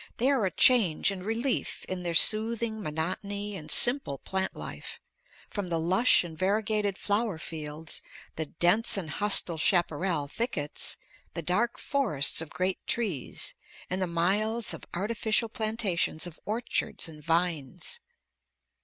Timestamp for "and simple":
3.55-4.17